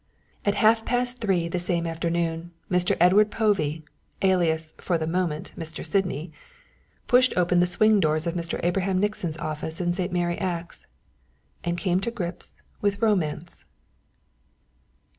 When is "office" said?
9.37-9.79